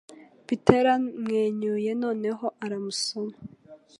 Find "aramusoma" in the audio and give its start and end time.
2.65-3.35